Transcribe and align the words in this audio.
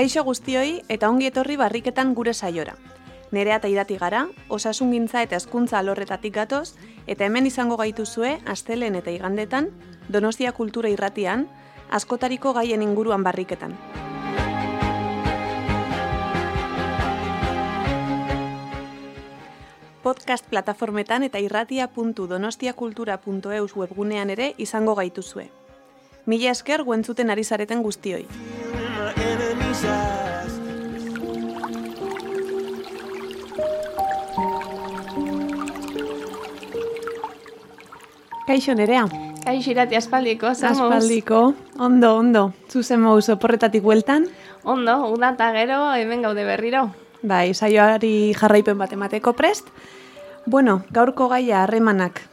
Kaixo 0.00 0.22
guztioi 0.24 0.80
eta 0.88 1.12
ongi 1.12 1.26
etorri 1.28 1.60
barriketan 1.60 2.16
gure 2.16 2.32
saiora. 2.32 2.72
Nerea 3.36 3.60
eta 3.60 3.68
irati 3.68 4.00
gara, 4.00 4.32
osasungintza 4.48 5.20
eta 5.26 5.36
hezkuntza 5.36 5.76
alorretatik 5.76 6.32
gatoz, 6.32 6.72
eta 7.06 7.26
hemen 7.26 7.44
izango 7.44 7.76
gaituzue 7.76 8.40
astelen 8.48 8.96
eta 8.96 9.12
igandetan, 9.12 9.68
Donostia 10.08 10.56
Kultura 10.56 10.88
Irratian, 10.88 11.52
askotariko 11.90 12.54
gaien 12.56 12.80
inguruan 12.80 13.20
barriketan. 13.26 13.76
Podcast 20.00 20.48
plataformetan 20.48 21.28
eta 21.28 21.38
irratia.donostiakultura.eus 21.44 23.76
webgunean 23.76 24.30
ere 24.30 24.54
izango 24.56 24.94
gaituzue. 24.94 25.50
Mila 26.24 26.50
esker 26.56 26.84
guentzuten 26.88 27.28
ari 27.28 27.44
zareten 27.44 27.84
guztioi. 27.84 28.24
Kaixo 38.50 38.74
nerea. 38.74 39.04
Kaixo 39.44 39.70
irati 39.70 39.94
aspaldiko, 39.94 40.50
zamos. 40.56 40.80
Aspaldiko, 40.80 41.54
ondo, 41.78 42.16
ondo. 42.16 42.52
Zuzen 42.66 42.98
mogu 43.00 43.22
soporretatik 43.22 43.84
bueltan. 43.86 44.26
Ondo, 44.64 44.96
uda 45.14 45.30
eta 45.36 45.52
gero 45.54 45.94
hemen 45.94 46.26
gaude 46.26 46.42
berriro. 46.44 46.90
Bai, 47.22 47.54
saioari 47.54 48.34
jarraipen 48.34 48.74
bat 48.76 48.92
emateko 48.92 49.36
prest. 49.38 49.70
Bueno, 50.46 50.82
gaurko 50.90 51.28
gaia 51.28 51.62
harremanak. 51.62 52.24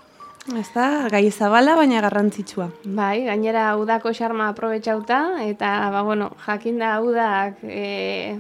Ez 0.56 0.70
da, 0.72 1.10
gai 1.12 1.28
zabala, 1.32 1.74
baina 1.76 2.00
garrantzitsua. 2.00 2.70
Bai, 2.96 3.26
gainera 3.28 3.66
udako 3.76 4.14
xarma 4.16 4.48
aprobetsauta, 4.54 5.44
eta, 5.44 5.90
ba, 5.92 6.04
bueno, 6.08 6.30
jakinda 6.46 6.94
udak... 7.04 7.60
E, 7.64 8.38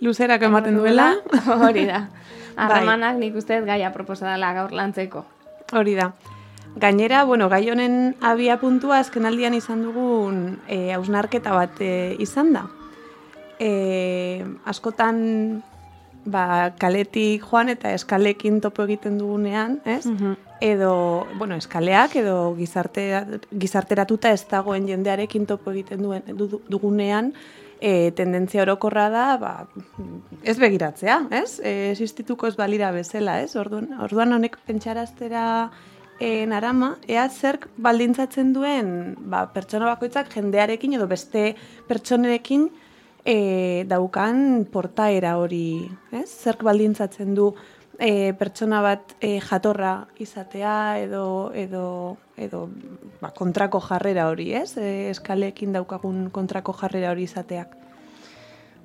Luzerak 0.00 0.42
ematen 0.48 0.78
duela. 0.80 1.12
Hori 1.66 1.84
da. 1.86 2.06
Harremanak 2.56 3.18
nik 3.20 3.36
uste 3.36 3.60
gaia 3.68 3.92
proposadala 3.92 4.54
gaur 4.56 4.72
lantzeko. 4.72 5.26
Hori 5.76 5.94
da. 5.94 6.12
Gainera, 6.80 7.24
bueno, 7.28 7.50
gai 7.52 7.66
honen 7.68 8.14
abia 8.24 8.56
puntua 8.56 9.02
azkenaldian 9.04 9.52
izan 9.54 9.84
dugun 9.84 10.40
e, 10.66 10.94
hausnarketa 10.96 11.52
bat 11.52 11.84
e, 11.84 12.16
izan 12.18 12.54
da. 12.56 12.64
E, 13.60 14.40
askotan 14.64 15.20
ba, 16.24 16.72
kaletik 16.78 17.44
joan 17.48 17.72
eta 17.72 17.92
eskalekin 17.96 18.60
topo 18.62 18.84
egiten 18.86 19.18
dugunean, 19.18 19.80
ez? 19.84 20.04
Edo, 20.62 21.26
bueno, 21.38 21.56
eskaleak 21.58 22.14
edo 22.20 22.54
gizarte, 22.58 23.06
gizarteratuta 23.50 24.30
ez 24.30 24.44
dagoen 24.50 24.86
jendearekin 24.88 25.46
topo 25.46 25.72
egiten 25.74 26.02
duen, 26.04 26.22
dugunean, 26.70 27.32
e, 27.82 28.12
tendentzia 28.14 28.62
orokorra 28.62 29.08
da, 29.10 29.24
ba, 29.42 29.52
ez 30.46 30.56
begiratzea, 30.62 31.18
ez? 31.34 31.58
E, 31.58 31.90
existituko 31.90 32.46
ez 32.46 32.54
balira 32.56 32.92
bezala, 32.94 33.40
ez? 33.42 33.56
Orduan, 33.58 33.90
orduan 34.06 34.36
honek 34.38 34.60
pentsaraztera 34.68 35.44
e, 36.22 36.46
narama, 36.46 36.94
ea 37.10 37.26
zerk 37.28 37.66
baldintzatzen 37.82 38.54
duen 38.54 38.92
ba, 39.18 39.48
pertsona 39.54 39.90
bakoitzak 39.90 40.30
jendearekin 40.36 40.94
edo 40.98 41.08
beste 41.10 41.52
pertsonerekin 41.88 42.68
e, 43.24 43.84
daukan 43.88 44.66
portaera 44.72 45.36
hori, 45.38 45.88
ez? 46.12 46.28
Zerk 46.28 46.62
baldintzatzen 46.66 47.34
du 47.34 47.52
e, 47.98 48.32
pertsona 48.38 48.82
bat 48.82 49.14
e, 49.20 49.38
jatorra 49.40 50.06
izatea 50.22 50.98
edo 51.02 51.52
edo 51.54 52.16
edo 52.36 52.68
ba, 53.20 53.30
kontrako 53.30 53.80
jarrera 53.80 54.28
hori, 54.30 54.52
ez? 54.58 54.76
E, 54.76 55.10
eskaleekin 55.10 55.72
daukagun 55.76 56.28
kontrako 56.34 56.74
jarrera 56.80 57.12
hori 57.12 57.28
izateak. 57.28 57.76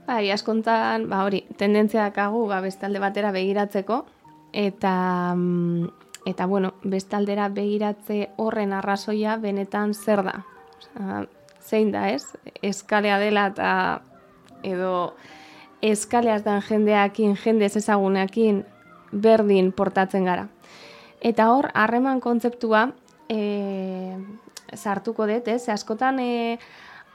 Bai, 0.07 0.29
askontan, 0.31 1.09
ba 1.11 1.25
hori, 1.25 1.43
tendentzia 1.59 2.05
dakagu 2.05 2.45
ba 2.47 2.61
bestalde 2.63 2.99
batera 3.03 3.33
begiratzeko 3.35 4.05
eta 4.53 5.33
mm, 5.35 5.87
eta 6.27 6.45
bueno, 6.45 6.73
bestaldera 6.83 7.47
begiratze 7.49 8.29
horren 8.37 8.73
arrazoia 8.75 9.37
benetan 9.39 9.93
zer 9.93 10.23
da? 10.23 10.41
Osea, 10.77 11.25
zein 11.67 11.91
da, 11.91 12.09
ez? 12.11 12.23
Eskalea 12.63 13.17
dela 13.19 13.47
eta 13.51 13.71
edo 14.67 15.15
eskaleaz 15.81 16.43
dan 16.43 16.61
jendeakin, 16.65 17.35
jende 17.37 17.69
ezagunekin 17.69 18.63
berdin 19.11 19.71
portatzen 19.71 20.25
gara. 20.25 20.47
Eta 21.21 21.49
hor, 21.53 21.69
harreman 21.73 22.19
kontzeptua 22.21 22.89
e, 23.29 24.17
sartuko 24.75 25.27
dut, 25.29 25.47
ez? 25.47 25.63
Askotan 25.73 26.19
e, 26.21 26.57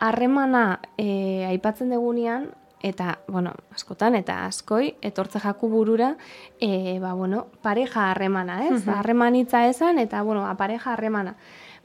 harremana 0.03 0.81
e, 0.99 1.45
aipatzen 1.51 1.93
degunean, 1.93 2.49
eta, 2.83 3.19
bueno, 3.31 3.53
askotan, 3.75 4.17
eta 4.19 4.41
askoi, 4.49 4.97
etortze 5.07 5.39
jaku 5.43 5.69
burura, 5.71 6.17
e, 6.61 6.99
ba, 7.01 7.13
bueno, 7.15 7.47
pareja 7.63 8.11
harremana, 8.11 8.65
ez? 8.67 8.83
Harremanitza 8.89 9.67
esan, 9.69 10.03
eta, 10.03 10.23
bueno, 10.27 10.49
pareja 10.59 10.93
harremana. 10.97 11.37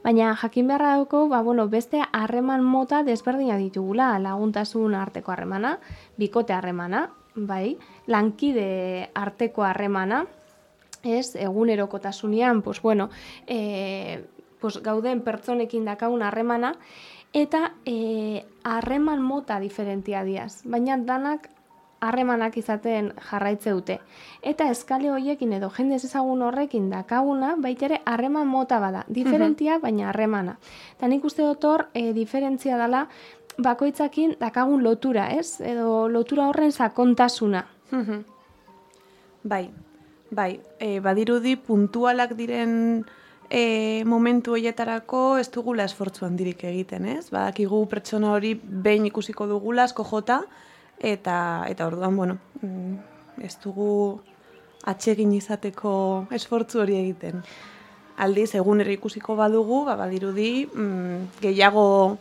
Baina 0.04 0.34
jakin 0.38 0.68
beharra 0.68 0.94
dauko, 0.96 1.26
ba, 1.28 1.42
bueno, 1.42 1.68
beste 1.68 2.00
harreman 2.12 2.62
mota 2.62 3.02
desberdina 3.02 3.56
ditugula, 3.58 4.12
laguntasun 4.22 4.94
arteko 4.94 5.32
harremana, 5.32 5.78
bikote 6.16 6.54
harremana, 6.54 7.08
bai, 7.34 7.76
lankide 8.06 9.10
arteko 9.14 9.64
harremana, 9.66 10.24
ez, 11.02 11.34
egunerokotasunean, 11.36 12.62
pues 12.62 12.80
bueno, 12.82 13.10
e, 13.46 14.24
pues 14.60 14.82
gauden 14.82 15.22
pertsonekin 15.22 15.84
dakagun 15.84 16.22
harremana, 16.22 16.74
eta 17.32 17.74
e, 17.84 18.46
harreman 18.64 19.22
mota 19.22 19.58
diferentia 19.60 20.24
diaz, 20.24 20.62
baina 20.64 20.96
danak 20.96 21.50
harremanak 22.00 22.56
izaten 22.56 23.12
jarraitze 23.30 23.72
dute. 23.74 23.98
Eta 24.42 24.68
eskale 24.70 25.10
hoiekin 25.10 25.52
edo 25.56 25.70
jende 25.74 25.96
ezagun 25.96 26.42
horrekin 26.42 26.90
dakaguna, 26.90 27.54
baitere 27.56 28.00
harreman 28.06 28.46
mota 28.46 28.78
bada, 28.80 29.04
diferentia, 29.08 29.78
baina 29.82 30.08
harremana. 30.10 30.58
Eta 30.96 31.08
nik 31.08 31.24
uste 31.24 31.42
dut 31.42 31.64
hor, 31.64 31.88
e, 31.94 32.12
diferentzia 32.12 32.78
dela, 32.78 33.06
bakoitzakin 33.58 34.36
dakagun 34.40 34.82
lotura, 34.84 35.28
ez? 35.34 35.60
Edo 35.60 36.08
lotura 36.08 36.48
horren 36.48 36.72
sakontasuna. 36.72 37.66
bai, 39.42 39.70
bai, 40.30 40.60
e, 40.78 41.00
badirudi 41.00 41.56
puntualak 41.56 42.34
diren 42.36 43.04
e, 43.50 44.04
momentu 44.04 44.52
horietarako 44.52 45.38
ez 45.38 45.48
dugula 45.50 45.86
esfortzu 45.88 46.26
handirik 46.26 46.64
egiten, 46.64 47.06
ez? 47.06 47.30
Badakigu 47.30 47.84
pertsona 47.90 48.32
hori 48.32 48.54
behin 48.54 49.06
ikusiko 49.08 49.46
dugula 49.46 49.88
asko 49.88 50.04
jota, 50.04 50.42
eta, 51.00 51.64
eta 51.68 51.86
orduan, 51.86 52.16
bueno, 52.16 52.38
mm, 52.62 53.42
ez 53.44 53.54
dugu 53.62 54.20
atsegin 54.88 55.32
izateko 55.32 56.26
esfortzu 56.34 56.82
hori 56.82 56.96
egiten. 56.98 57.42
Aldiz, 58.18 58.54
egunero 58.58 58.90
ikusiko 58.90 59.36
badugu, 59.38 59.84
ba, 59.86 59.94
badirudi, 59.96 60.66
mm, 60.66 61.40
gehiago 61.42 62.18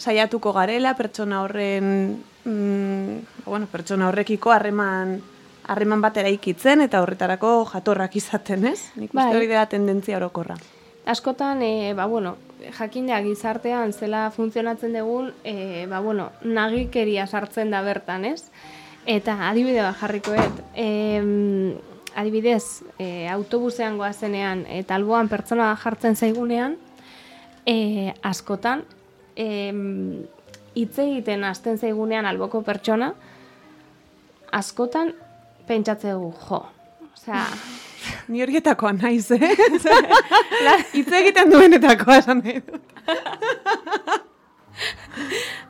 saiatuko 0.00 0.52
garela 0.56 0.94
pertsona 0.96 1.42
horren 1.42 2.22
mm, 2.44 3.44
bueno, 3.44 3.66
pertsona 3.70 4.08
horrekiko 4.08 4.52
harreman 4.54 5.18
harreman 5.70 6.00
bat 6.02 6.16
eraikitzen 6.16 6.80
eta 6.86 7.02
horretarako 7.04 7.64
jatorrak 7.70 8.16
izaten, 8.16 8.66
ez? 8.72 8.90
Nik 8.96 9.12
uste 9.12 9.22
Bai. 9.22 9.36
hori 9.36 9.50
dela 9.50 9.66
tendentzia 9.70 10.16
orokorra. 10.18 10.56
Askotan, 11.06 11.62
e, 11.62 11.94
ba, 11.94 12.06
bueno, 12.06 12.36
jakindea 12.76 13.22
gizartean 13.24 13.92
zela 13.92 14.30
funtzionatzen 14.30 14.92
dugun, 14.94 15.32
e, 15.44 15.86
ba, 15.88 16.00
bueno, 16.00 16.30
nagikeria 16.44 17.26
sartzen 17.26 17.70
da 17.70 17.80
bertan, 17.82 18.24
ez? 18.24 18.50
Eta 19.08 19.38
adibide 19.48 19.80
bat 19.82 19.96
jarrikoet, 19.96 20.60
e, 20.76 20.88
adibidez, 22.14 22.82
e, 22.98 23.28
autobusean 23.32 23.96
goazenean 23.98 24.66
eta 24.68 24.94
alboan 24.94 25.30
pertsona 25.32 25.72
jartzen 25.80 26.16
zaigunean, 26.16 26.76
e, 27.64 28.12
askotan, 28.22 28.84
e, 29.36 29.72
hitz 30.74 30.98
egiten 30.98 31.44
hasten 31.44 31.78
zaigunean 31.78 32.28
alboko 32.28 32.62
pertsona, 32.66 33.14
askotan 34.52 35.14
pentsatze 35.66 36.12
dugu, 36.12 36.34
jo. 36.48 36.64
Osea, 37.14 37.46
Ni 38.30 38.42
horietakoa 38.44 38.92
naiz, 38.94 39.30
eh? 39.34 39.40
Hitz 40.94 41.12
egiten 41.18 41.50
duenetakoa 41.50 42.20
esan 42.20 42.42
nahi 42.44 42.60
dut. 42.62 42.82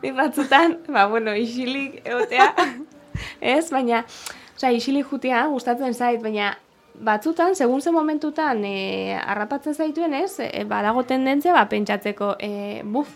Ni 0.03 0.13
batzutan, 0.17 0.77
ba, 0.93 1.07
bueno, 1.09 1.33
isilik 1.37 2.03
egotea, 2.05 2.51
ez, 3.41 3.65
baina, 3.73 4.03
osea, 4.59 4.75
isilik 4.77 5.09
jutea 5.09 5.47
gustatzen 5.49 5.97
zait, 5.97 6.21
baina 6.21 6.53
batzutan, 7.01 7.55
segun 7.57 7.81
ze 7.81 7.91
momentutan 7.91 8.65
e, 8.65 9.17
harrapatzen 9.17 9.75
zaituen, 9.75 10.15
ez, 10.15 10.39
e, 10.41 10.65
badago 10.69 11.03
tendentzia, 11.09 11.55
ba, 11.57 11.65
pentsatzeko, 11.69 12.35
e, 12.39 12.83
buf. 12.85 13.15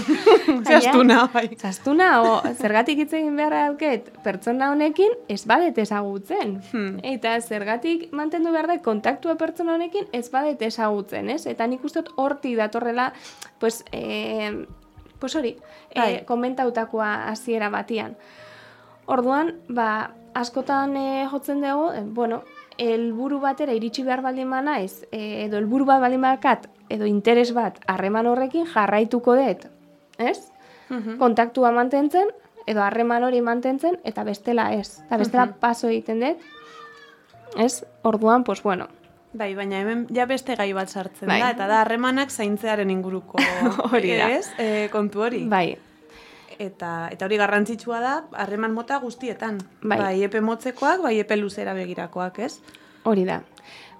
Zastuna, 0.68 1.24
bai. 1.32 1.48
Zastuna, 1.56 2.08
o, 2.22 2.34
zergatik 2.52 3.00
hitz 3.04 3.12
egin 3.16 3.36
beharra 3.36 3.64
dauket, 3.70 4.10
pertsona 4.24 4.70
honekin, 4.74 5.16
ez 5.32 5.40
badet 5.48 5.78
ezagutzen. 5.80 6.58
Hmm. 6.70 6.98
Eta 7.14 7.34
zergatik 7.40 8.10
mantendu 8.12 8.52
behar 8.54 8.68
da 8.70 8.78
kontaktua 8.84 9.38
pertsona 9.40 9.78
honekin, 9.78 10.08
ez 10.12 10.28
badet 10.32 10.62
ezagutzen, 10.62 11.32
ez? 11.32 11.44
Eta 11.50 11.66
nik 11.70 11.84
uste 11.84 12.04
horti 12.20 12.54
datorrela, 12.60 13.12
pues, 13.58 13.82
e, 13.92 14.66
pues 15.18 15.36
hori, 15.36 15.56
Bai. 15.94 16.10
e, 16.12 16.24
komentautakoa 16.28 17.30
hasiera 17.30 17.72
batian. 17.72 18.18
Orduan, 19.06 19.54
ba, 19.68 20.12
askotan 20.34 20.96
e, 20.96 21.24
jotzen 21.32 21.64
dugu, 21.64 21.88
e, 21.92 22.04
bueno, 22.04 22.42
helburu 22.78 23.38
batera 23.40 23.72
iritsi 23.72 24.02
behar 24.02 24.22
baldin 24.22 24.50
ba 24.50 24.60
naiz, 24.62 25.04
e, 25.12 25.44
edo 25.44 25.56
helburu 25.58 25.84
bat 25.84 26.00
baldin 26.00 26.20
bakat, 26.22 26.66
edo 26.90 27.06
interes 27.06 27.52
bat 27.54 27.78
harreman 27.86 28.26
horrekin 28.26 28.66
jarraituko 28.66 29.36
dut, 29.36 29.66
ez? 30.18 30.50
Mhm. 30.90 31.18
Kontaktua 31.18 31.70
mantentzen, 31.72 32.28
edo 32.66 32.82
harreman 32.82 33.24
hori 33.24 33.40
mantentzen, 33.40 33.98
eta 34.04 34.24
bestela 34.24 34.72
ez. 34.74 35.00
Eta 35.06 35.16
bestela 35.16 35.46
Mhm. 35.46 35.54
paso 35.60 35.88
egiten 35.88 36.20
dut, 36.20 36.36
ez? 37.58 37.84
Orduan, 38.02 38.44
pues 38.44 38.62
bueno, 38.62 38.88
Bai, 39.36 39.52
baina 39.56 39.80
hemen 39.80 40.06
ja 40.14 40.26
beste 40.26 40.54
gai 40.54 40.72
bat 40.72 40.88
sartzen 40.88 41.26
Bai. 41.26 41.40
da, 41.40 41.50
eta 41.50 41.66
da 41.66 41.80
harremanak 41.80 42.30
zaintzearen 42.30 42.88
inguruko 42.90 43.36
Hori 43.92 44.12
da. 44.16 44.28
ez? 44.30 44.46
E, 44.58 44.88
kontu 44.92 45.22
hori. 45.22 45.40
bai, 45.48 45.76
Eta, 46.58 47.08
eta 47.12 47.26
hori 47.26 47.36
garrantzitsua 47.40 48.00
da, 48.00 48.14
harreman 48.32 48.72
mota 48.72 48.98
guztietan. 49.02 49.58
Bai. 49.82 50.22
epe 50.22 50.40
motzekoak, 50.40 51.02
bai 51.02 51.18
epe 51.18 51.36
luzera 51.36 51.74
begirakoak, 51.74 52.38
ez? 52.38 52.58
hori 53.04 53.24
da. 53.24 53.42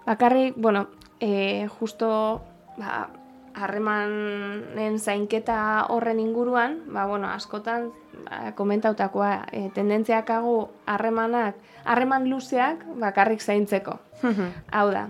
Bakarrik, 0.06 0.54
bueno, 0.56 0.88
e, 1.20 1.68
justo, 1.78 2.42
ba, 2.76 3.08
harremanen 3.54 4.98
zainketa 4.98 5.86
horren 5.88 6.20
inguruan, 6.20 6.80
ba, 6.92 7.06
bueno, 7.06 7.28
askotan, 7.28 7.92
ba, 8.24 8.52
komentautakoa, 8.56 9.46
e, 9.52 9.68
tendentziak 9.76 10.30
hagu 10.30 10.56
harremanak, 10.86 11.56
harreman 11.84 12.28
luzeak 12.28 12.84
bakarrik 13.00 13.40
zaintzeko. 13.40 14.00
Hau 14.72 14.88
da, 14.90 15.08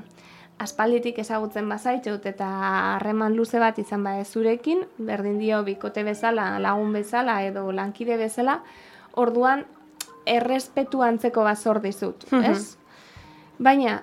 aspalditik 0.59 1.19
ezagutzen 1.19 1.69
bazaitut 1.69 2.27
eta 2.27 2.47
harreman 2.95 3.35
luze 3.37 3.59
bat 3.59 3.79
izan 3.79 4.05
ba 4.05 4.13
zurekin, 4.25 4.85
berdin 4.99 5.39
dio 5.39 5.63
bikote 5.65 6.05
bezala, 6.05 6.59
lagun 6.59 6.93
bezala 6.93 7.43
edo 7.43 7.73
lankide 7.73 8.17
bezala, 8.17 8.61
orduan 9.17 9.65
errespetu 10.27 11.03
antzeko 11.03 11.43
bat 11.45 11.59
zor 11.59 11.81
dizut, 11.83 12.25
Mhm. 12.33 12.45
ez? 12.45 12.77
Baina, 13.59 14.03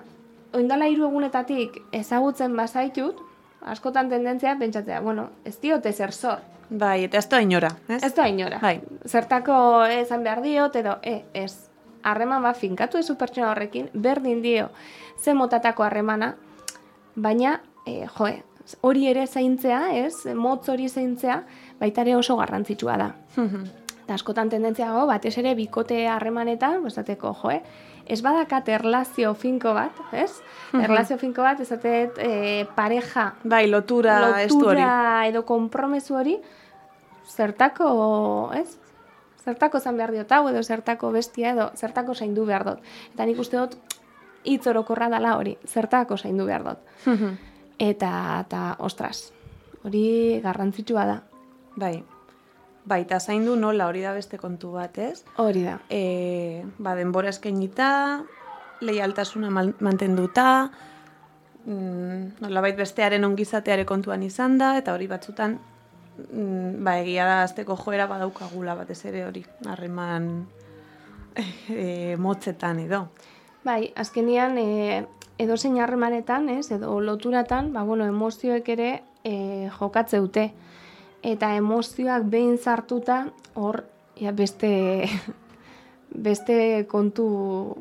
oindala 0.54 0.86
hiru 0.88 1.06
egunetatik 1.08 1.80
ezagutzen 1.92 2.56
bazaitut, 2.56 3.16
askotan 3.62 4.08
tendentzia 4.08 4.56
pentsatzea, 4.58 5.00
bueno, 5.00 5.30
ez 5.44 5.58
diote 5.60 5.92
zer 5.92 6.12
zor, 6.12 6.38
Bai, 6.70 7.04
eta 7.04 7.18
ez 7.18 7.28
da 7.28 7.40
inora, 7.42 7.68
ez? 7.88 8.02
ez 8.02 8.14
da 8.14 8.26
inora. 8.28 8.58
Bai. 8.62 8.80
Zertako 9.06 9.84
esan 9.84 10.22
behar 10.24 10.40
diot, 10.42 10.74
edo, 10.76 10.98
e, 11.02 11.24
ez. 11.34 11.68
Harreman 12.02 12.42
bat 12.42 12.58
finkatu 12.58 12.98
ezu 12.98 13.16
pertsona 13.18 13.50
horrekin, 13.52 13.88
berdin 13.94 14.42
dio, 14.42 14.70
ze 15.18 15.34
motatako 15.34 15.84
harremana, 15.86 16.34
baina, 17.14 17.60
e, 17.86 18.06
joe, 18.18 18.42
hori 18.80 19.06
ere 19.10 19.26
zaintzea, 19.26 19.84
ez, 20.04 20.34
motz 20.34 20.68
hori 20.72 20.88
zaintzea, 20.88 21.42
baita 21.80 22.02
ere 22.02 22.16
oso 22.16 22.36
garrantzitsua 22.40 22.98
da. 22.98 23.12
Eta 24.02 24.16
askotan 24.18 24.50
tendentzia 24.50 24.88
dago, 24.90 25.06
batez 25.06 25.36
ere 25.38 25.54
bikote 25.54 26.06
harremanetan, 26.10 26.80
esateko, 26.90 27.34
joe, 27.42 27.60
ez 28.06 28.18
badakat 28.22 28.68
erlazio 28.74 29.30
finko 29.38 29.74
bat, 29.76 29.98
ez? 30.12 30.32
Erlazio 30.74 31.18
finko 31.20 31.44
bat, 31.46 31.60
esatet 31.62 32.18
e, 32.18 32.64
pareja 32.74 33.28
Bai, 33.44 33.68
lotura, 33.70 34.16
estu 34.42 34.58
hori. 34.58 34.80
lotura 34.80 35.26
edo 35.28 35.44
konpromesu 35.46 36.18
hori 36.18 36.36
zertako, 37.30 37.88
ez? 38.58 38.66
Zertako 39.44 39.80
zan 39.80 39.96
behar 39.98 40.12
diot 40.14 40.32
hau 40.32 40.44
edo 40.48 40.62
zertako 40.62 41.10
bestia 41.10 41.52
edo 41.56 41.70
zertako 41.76 42.14
zaindu 42.14 42.46
behar 42.46 42.64
dut. 42.64 42.84
Eta 43.14 43.26
nik 43.26 43.40
uste 43.42 43.58
dut 43.58 43.76
hitz 44.44 44.66
orokorra 44.66 45.08
dala 45.10 45.36
hori, 45.38 45.56
zertako 45.66 46.16
zaindu 46.16 46.46
behar 46.46 46.64
dut. 46.66 47.10
Eta, 47.82 48.10
eta 48.44 48.62
ostras, 48.78 49.32
hori 49.82 50.40
garrantzitsua 50.44 51.06
da. 51.06 51.22
bai. 51.76 52.02
Bai, 52.84 53.02
eta 53.04 53.20
zaindu 53.20 53.54
nola 53.56 53.86
hori 53.86 54.02
da 54.02 54.12
beste 54.12 54.38
kontu 54.38 54.72
bat, 54.74 54.96
ez? 54.98 55.22
Hori 55.38 55.62
da. 55.62 55.76
E, 55.88 56.64
ba, 56.82 56.96
denbora 56.98 57.30
eskainita, 57.30 58.22
leialtasuna 58.82 59.50
mantenduta, 59.54 60.46
mm, 61.64 62.42
nolabait 62.42 62.76
bestearen 62.76 63.24
ongizateare 63.24 63.86
kontuan 63.86 64.22
izan 64.26 64.58
da, 64.58 64.76
eta 64.78 64.94
hori 64.94 65.06
batzutan, 65.06 65.60
ba, 66.16 66.98
egia 67.00 67.26
da 67.26 67.42
azteko 67.42 67.76
joera 67.76 68.06
badaukagula 68.10 68.74
batez 68.78 69.00
ere 69.08 69.24
hori, 69.26 69.44
harreman 69.66 70.28
e, 71.68 72.16
motzetan 72.18 72.82
edo. 72.84 73.06
Bai, 73.64 73.92
azkenian 73.96 74.58
e, 74.58 75.04
edo 75.38 75.56
zein 75.56 75.78
harremanetan, 75.80 76.48
ez, 76.50 76.70
edo 76.74 77.00
loturatan, 77.00 77.72
ba, 77.72 77.84
bueno, 77.86 78.06
emozioek 78.06 78.68
ere 78.74 78.90
e, 79.24 79.68
jokatze 79.78 80.20
dute. 80.22 80.50
Eta 81.22 81.52
emozioak 81.54 82.26
behin 82.30 82.58
sartuta, 82.58 83.28
hor, 83.54 83.84
ja, 84.18 84.32
beste, 84.34 85.06
beste 86.28 86.56
kontu, 86.90 87.28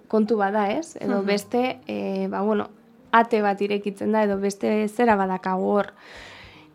kontu 0.07 0.37
bada, 0.37 0.69
ez? 0.71 0.95
Edo 1.01 1.23
beste, 1.25 1.79
e, 1.87 2.27
ba, 2.29 2.43
bueno, 2.45 2.69
ate 3.11 3.41
bat 3.43 3.61
irekitzen 3.61 4.13
da, 4.13 4.23
edo 4.27 4.37
beste 4.39 4.87
zera 4.87 5.17
badakago 5.19 5.73
hor. 5.75 5.95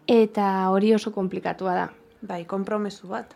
Eta 0.06 0.70
hori 0.70 0.94
oso 0.94 1.12
komplikatua 1.12 1.74
da. 1.74 1.88
Bai, 2.22 2.44
konpromesu 2.44 3.08
bat. 3.08 3.34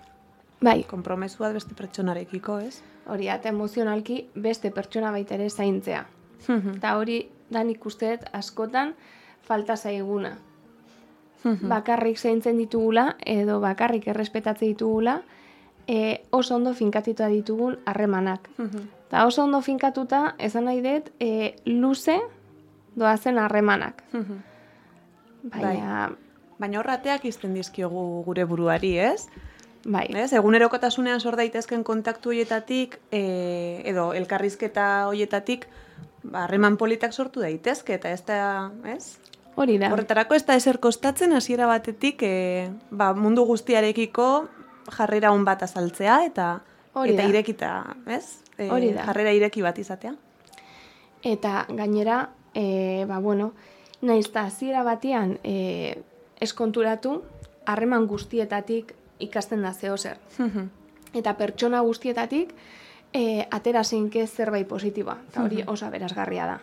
Bai, 0.61 0.83
Konpromesu 0.85 1.41
bat 1.41 1.55
beste 1.57 1.75
pertsonarekiko, 1.75 2.59
ez? 2.61 2.83
hori 3.11 3.29
eta 3.29 3.51
emozionalki 3.51 4.25
beste 4.35 4.71
pertsona 4.71 5.11
baita 5.15 5.35
ere 5.35 5.49
zaintzea. 5.51 6.05
Eta 6.49 6.95
hori 6.97 7.21
da 7.51 7.65
nik 7.67 7.85
uste 7.87 8.15
dut 8.15 8.29
askotan 8.37 8.95
falta 9.47 9.77
zaiguna. 9.77 10.37
Bakarrik 11.43 12.19
zaintzen 12.21 12.59
ditugula 12.61 13.15
edo 13.27 13.61
bakarrik 13.61 14.07
errespetatzen 14.13 14.75
ditugula 14.75 15.21
e, 15.89 16.21
oso 16.31 16.55
ondo 16.55 16.75
finkatuta 16.75 17.29
ditugun 17.33 17.79
harremanak. 17.87 18.49
Eta 19.09 19.25
oso 19.27 19.45
ondo 19.45 19.61
finkatuta 19.61 20.35
esan 20.39 20.69
nahi 20.69 20.83
dut 20.85 21.11
e, 21.19 21.57
luze 21.67 22.19
doazen 22.95 23.39
harremanak. 23.39 24.05
Baina, 25.43 26.11
Baina 26.61 26.81
horrateak 26.83 27.25
izten 27.25 27.55
dizkiogu 27.57 28.23
gure 28.27 28.45
buruari, 28.45 28.99
ez? 28.99 29.29
bai, 29.85 30.07
Ez, 30.13 30.33
egunerokotasunean 30.37 31.21
sor 31.21 31.37
daitezken 31.41 31.83
kontaktu 31.85 32.35
hoietatik, 32.35 32.99
e, 33.11 33.81
edo 33.89 34.11
elkarrizketa 34.13 35.07
hoietatik, 35.09 35.67
ba, 36.23 36.45
harreman 36.45 36.77
politak 36.77 37.17
sortu 37.17 37.41
daitezke, 37.41 37.97
eta 37.97 38.13
ez 38.13 38.21
da, 38.29 38.71
ez? 38.85 39.17
hori 39.57 39.79
da. 39.81 39.89
Horretarako 39.93 40.37
ez 40.37 40.45
da 40.47 40.55
ezer 40.57 40.79
kostatzen 40.81 41.33
hasiera 41.33 41.67
batetik, 41.67 42.23
e, 42.23 42.69
ba, 42.91 43.15
mundu 43.15 43.47
guztiarekiko 43.49 44.29
jarrera 44.97 45.33
on 45.33 45.45
bat 45.49 45.63
azaltzea, 45.63 46.25
eta, 46.29 46.51
Hori 46.93 47.15
eta 47.15 47.23
da. 47.23 47.29
irekita, 47.29 47.73
ez? 48.11 48.43
E, 48.59 48.69
Hori 48.69 48.93
da. 48.93 49.05
Jarrera 49.09 49.33
ireki 49.33 49.63
bat 49.63 49.79
izatea. 49.79 50.13
Eta 51.23 51.67
gainera, 51.69 52.31
e, 52.53 53.05
ba, 53.09 53.19
bueno, 53.19 53.53
nahiz 54.03 54.27
eta 54.29 54.45
hasiera 54.49 54.83
batean 54.83 55.39
e, 55.45 56.03
eskonturatu, 56.41 57.23
harreman 57.67 58.07
guztietatik 58.07 58.95
ikasten 59.21 59.63
da 59.63 59.73
zeo 59.73 59.97
zer. 59.97 60.19
Eta 61.15 61.35
pertsona 61.35 61.81
guztietatik 61.87 62.55
e, 63.13 63.47
atera 63.51 63.85
zeinke 63.85 64.27
zerbait 64.27 64.69
positiboa. 64.69 65.19
Eta 65.29 65.43
hori 65.43 65.65
oso 65.67 65.87
aberasgarria 65.87 66.47
da. 66.47 66.61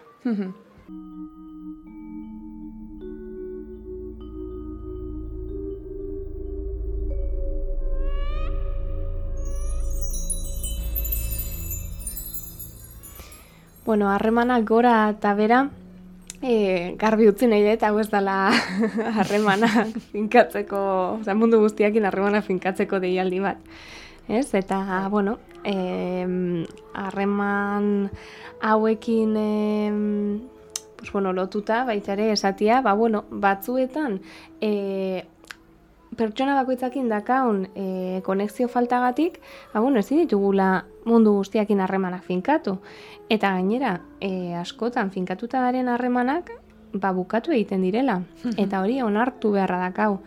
Bueno, 13.88 14.10
harremanak 14.12 14.66
gora 14.68 15.10
eta 15.14 15.34
bera, 15.34 15.70
e, 16.42 16.96
garbi 17.00 17.28
utzi 17.30 17.48
nahi 17.50 17.64
dut, 17.66 17.84
hau 17.84 18.00
ez 18.02 18.10
dela 18.12 18.38
harremanak 19.20 19.96
finkatzeko, 20.12 20.82
oza, 21.22 21.36
mundu 21.38 21.62
guztiakin 21.64 22.08
harremanak 22.10 22.46
finkatzeko 22.48 23.00
deialdi 23.04 23.42
bat. 23.44 23.62
Ez? 24.28 24.52
Eta, 24.60 25.08
bueno, 25.10 25.38
em, 25.64 26.66
harreman 26.94 28.10
hauekin 28.62 29.38
em, 29.38 30.42
pues, 30.98 31.12
bueno, 31.12 31.34
lotuta, 31.34 31.84
baita 31.86 32.14
ere 32.14 32.32
esatia, 32.34 32.82
ba, 32.82 32.94
bueno, 32.94 33.26
batzuetan 33.32 34.20
e, 34.62 35.26
pertsona 36.18 36.56
bakoitzakin 36.58 37.10
dakaun 37.10 37.68
e, 37.76 38.22
konexio 38.26 38.68
faltagatik, 38.68 39.40
ba, 39.74 39.80
bueno, 39.80 40.00
ezin 40.00 40.24
ditugula 40.24 40.86
mundu 41.06 41.38
guztiakin 41.38 41.82
harremanak 41.86 42.26
finkatu. 42.26 42.78
Eta 43.30 43.54
gainera, 43.56 44.00
e, 44.22 44.56
askotan 44.58 45.12
finkatuta 45.12 45.62
garen 45.68 45.90
harremanak, 45.94 46.52
ba, 46.94 47.14
bukatu 47.14 47.54
egiten 47.56 47.86
direla. 47.86 48.22
Eta 48.64 48.82
hori 48.84 49.02
onartu 49.06 49.54
beharra 49.56 49.80
dakau. 49.88 50.18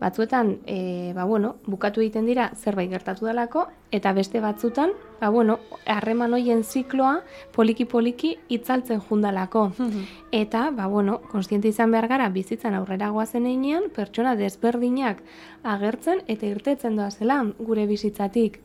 Batzuetan, 0.00 0.58
e, 0.66 1.12
ba, 1.14 1.24
bueno, 1.24 1.56
bukatu 1.66 2.02
egiten 2.02 2.26
dira 2.26 2.50
zerbait 2.56 2.90
gertatu 2.90 3.26
delako, 3.26 3.68
eta 3.94 4.12
beste 4.12 4.40
batzutan, 4.42 4.90
ba, 5.20 5.30
bueno, 5.30 5.58
harreman 5.86 6.34
hoien 6.34 6.64
zikloa 6.64 7.22
poliki-poliki 7.54 8.34
itzaltzen 8.48 9.00
jundalako. 9.00 9.70
Eta, 10.42 10.70
ba, 10.74 10.88
bueno, 10.90 11.20
konstiente 11.30 11.70
izan 11.70 11.94
behar 11.94 12.08
gara 12.10 12.28
bizitzan 12.28 12.74
aurrera 12.74 13.10
goazen 13.14 13.46
einean, 13.46 13.86
pertsona 13.94 14.34
desberdinak 14.36 15.22
agertzen 15.62 16.24
eta 16.26 16.46
irtetzen 16.46 16.96
doazela 16.98 17.38
gure 17.58 17.86
bizitzatik. 17.86 18.58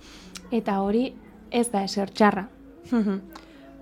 Eta 0.52 0.80
hori 0.82 1.12
ez 1.52 1.70
da 1.70 1.84
eser 1.86 2.10
txarra. 2.10 2.48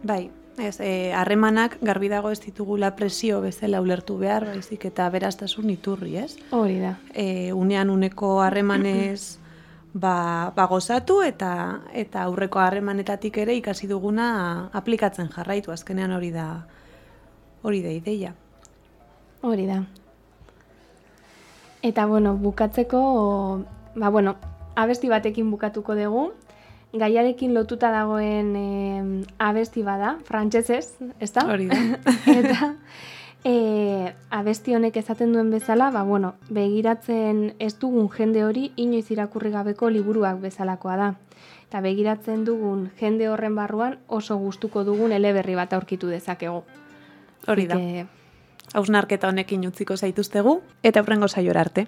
bai, 0.04 0.28
ez, 0.58 0.80
e, 0.80 1.14
harremanak 1.14 1.78
garbi 1.82 2.10
dago 2.10 2.32
ez 2.32 2.40
ditugula 2.42 2.96
presio 2.96 3.42
bezala 3.42 3.82
ulertu 3.82 4.18
behar, 4.18 4.46
baizik 4.46 4.86
eta 4.90 5.10
beraztasun 5.14 5.70
iturri, 5.70 6.18
ez? 6.18 6.38
Hori 6.52 6.80
da. 6.82 6.96
E, 7.14 7.54
unean 7.54 7.90
uneko 7.94 8.40
harremanez 8.42 9.38
ba, 9.94 10.52
ba 10.56 10.66
gozatu 10.68 11.22
eta 11.26 11.82
eta 11.94 12.24
aurreko 12.24 12.60
harremanetatik 12.60 13.38
ere 13.44 13.56
ikasi 13.58 13.88
duguna 13.88 14.70
aplikatzen 14.74 15.30
jarraitu 15.34 15.72
azkenean 15.72 16.12
hori 16.12 16.32
da 16.32 16.48
hori 17.64 17.82
da 17.84 17.94
ideia. 17.94 18.34
Hori 19.42 19.66
da. 19.68 19.84
Eta 21.82 22.06
bueno, 22.06 22.36
bukatzeko 22.36 23.00
ba 23.96 24.10
bueno, 24.10 24.36
abesti 24.76 25.10
batekin 25.10 25.52
bukatuko 25.52 25.96
dugu. 25.96 26.32
Gaiarekin 27.00 27.54
lotuta 27.54 27.92
dagoen 27.92 28.56
e, 28.56 29.24
abesti 29.40 29.84
bada, 29.84 30.18
frantsesez, 30.26 30.98
ezta? 31.20 31.46
Hori 31.48 31.68
da. 31.70 31.80
eta 32.40 32.74
e, 33.44 34.14
abesti 34.30 34.76
honek 34.76 34.98
ezaten 34.98 35.34
duen 35.34 35.52
bezala, 35.52 35.90
ba, 35.92 36.04
bueno, 36.04 36.36
begiratzen 36.50 37.54
ez 37.60 37.74
dugun 37.80 38.10
jende 38.10 38.44
hori 38.46 38.72
inoiz 38.76 39.08
irakurri 39.12 39.52
gabeko 39.54 39.90
liburuak 39.90 40.42
bezalakoa 40.42 40.98
da. 40.98 41.14
Eta 41.68 41.82
begiratzen 41.84 42.46
dugun 42.48 42.90
jende 43.00 43.30
horren 43.30 43.56
barruan 43.56 43.98
oso 44.08 44.38
gustuko 44.40 44.84
dugun 44.88 45.12
eleberri 45.12 45.56
bat 45.56 45.74
aurkitu 45.74 46.08
dezakegu. 46.08 46.64
Hori 47.48 47.68
da. 47.68 47.80
Hausnarketa 48.74 49.30
honekin 49.30 49.64
utziko 49.68 49.96
zaituztegu 49.96 50.62
eta 50.84 51.00
aurrengo 51.00 51.28
saiora 51.28 51.62
arte. 51.62 51.88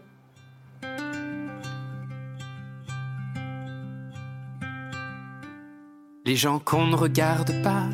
Les 6.30 6.36
gens 6.36 6.60
qu'on 6.60 6.86
ne 6.86 6.96
regarde 6.96 7.60
pas 7.64 7.90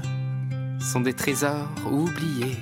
sont 0.77 0.99
des 0.99 1.13
trésors 1.13 1.69
oubliés. 1.89 2.57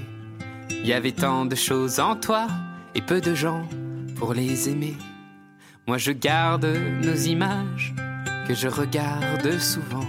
Il 0.69 0.85
y 0.85 0.93
avait 0.93 1.13
tant 1.13 1.47
de 1.47 1.55
choses 1.55 1.99
en 1.99 2.15
toi 2.15 2.45
et 2.93 3.01
peu 3.01 3.21
de 3.21 3.33
gens 3.33 3.67
pour 4.15 4.35
les 4.35 4.69
aimer. 4.69 4.95
Moi 5.87 5.97
je 5.97 6.11
garde 6.11 6.67
nos 7.01 7.15
images 7.15 7.95
que 8.47 8.53
je 8.53 8.67
regarde 8.67 9.57
souvent. 9.57 10.05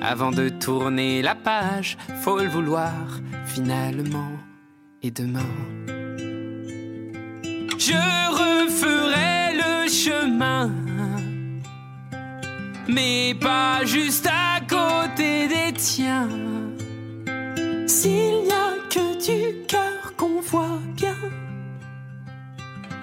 Avant 0.00 0.30
de 0.30 0.48
tourner 0.48 1.22
la 1.22 1.34
page, 1.34 1.98
faut 2.22 2.38
le 2.38 2.48
vouloir 2.48 2.94
finalement. 3.46 4.30
Et 5.02 5.10
demain, 5.10 5.54
je 7.76 7.98
referai 8.30 9.56
le 9.56 9.88
chemin, 9.90 10.70
mais 12.86 13.34
pas 13.40 13.84
juste 13.84 14.28
à 14.28 14.37
tiens. 15.94 16.28
S'il 17.86 18.42
n'y 18.44 18.52
a 18.52 18.70
que 18.90 19.06
du 19.26 19.66
cœur 19.66 20.14
qu'on 20.16 20.40
voit 20.40 20.80
bien. 20.94 21.16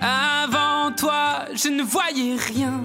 Avant 0.01 0.91
toi, 0.95 1.45
je 1.53 1.69
ne 1.69 1.83
voyais 1.83 2.35
rien. 2.35 2.81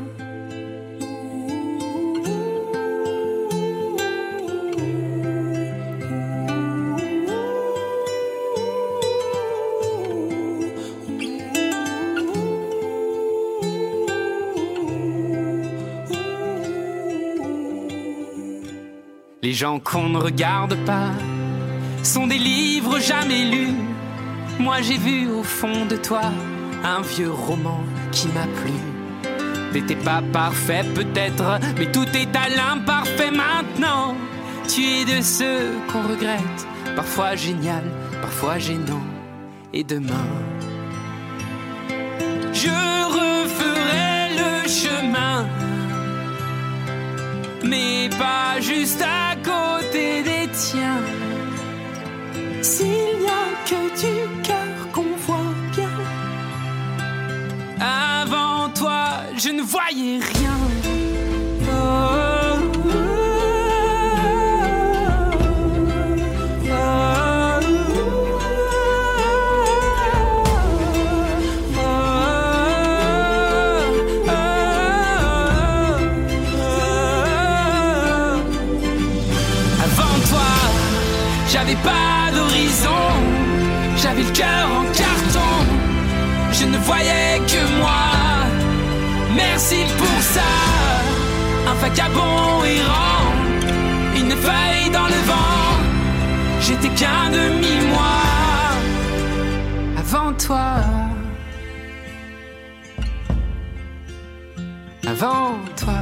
Les 19.42 19.54
gens 19.54 19.78
qu'on 19.78 20.10
ne 20.10 20.18
regarde 20.18 20.74
pas 20.84 21.12
sont 22.02 22.26
des 22.26 22.36
livres 22.36 22.98
jamais 22.98 23.44
lus. 23.44 23.74
Moi 24.58 24.82
j'ai 24.82 24.98
vu 24.98 25.30
au 25.30 25.42
fond 25.42 25.86
de 25.86 25.96
toi 25.96 26.20
un 26.84 27.00
vieux 27.00 27.32
roman 27.32 27.80
qui 28.12 28.28
m'a 28.28 28.44
plu. 28.60 28.72
T'étais 29.72 29.96
pas 29.96 30.20
parfait 30.30 30.84
peut-être, 30.94 31.58
mais 31.78 31.90
tout 31.90 32.06
est 32.14 32.36
à 32.36 32.50
l'imparfait 32.50 33.30
maintenant. 33.30 34.14
Tu 34.68 34.82
es 34.84 35.04
de 35.06 35.22
ceux 35.22 35.70
qu'on 35.90 36.02
regrette, 36.02 36.66
parfois 36.94 37.34
génial, 37.34 37.84
parfois 38.20 38.58
gênant. 38.58 39.06
Et 39.72 39.84
demain, 39.84 40.28
je 42.52 42.68
referai 43.18 44.36
le 44.36 44.68
chemin, 44.68 45.46
mais 47.64 48.10
pas 48.18 48.60
juste 48.60 49.00
à 49.00 49.29
S'il 50.62 50.76
n'y 53.18 53.28
a 53.28 53.46
que 53.64 53.80
du 53.98 54.42
cœur 54.42 54.92
qu'on 54.92 55.16
voit 55.26 55.54
bien, 55.74 55.88
avant 57.80 58.68
toi, 58.74 59.22
je 59.38 59.48
ne 59.48 59.62
voyais 59.62 60.18
rien. 60.18 60.59
Vagabond 91.90 92.64
errant, 92.64 93.32
une 94.16 94.30
feuille 94.30 94.90
dans 94.92 95.06
le 95.06 95.20
vent, 95.30 95.78
j'étais 96.60 96.88
qu'un 96.94 97.30
demi-moi. 97.30 98.14
Avant 99.98 100.32
toi, 100.34 100.76
avant 105.06 105.58
toi. 105.76 106.00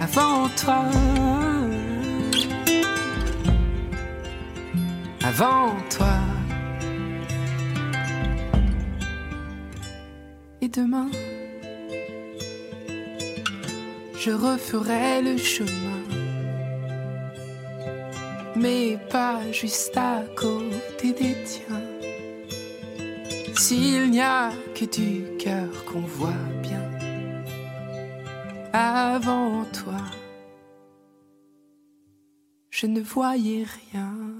avant 0.00 0.48
toi. 0.56 0.84
Avant 5.22 5.74
toi. 5.90 6.14
Et 10.60 10.68
demain, 10.68 11.08
je 14.20 14.32
referai 14.32 15.22
le 15.22 15.36
chemin. 15.36 16.02
Mais 18.56 18.98
pas 19.10 19.40
juste 19.52 19.96
à 19.96 20.24
côté 20.36 21.12
des 21.12 21.36
tiens. 21.44 21.82
S'il 23.54 24.10
n'y 24.10 24.20
a 24.20 24.50
que 24.74 24.84
du 24.84 25.36
cœur 25.38 25.84
qu'on 25.84 26.00
voit 26.00 26.46
bien 26.62 26.84
avant 28.72 29.64
toi, 29.72 30.02
je 32.70 32.86
ne 32.86 33.00
voyais 33.00 33.64
rien. 33.92 34.37